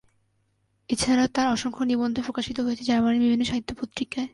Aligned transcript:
এছাড়াও 0.89 1.27
তার 1.27 1.47
অসংখ্য 1.47 1.83
নিবন্ধ 1.83 2.15
প্রকাশিত 2.25 2.57
হয়েছে 2.59 2.83
জার্মানীর 2.83 3.21
বিভিন্ন 3.21 3.43
সাহিত্য 3.43 3.71
পত্রিকায়। 3.81 4.29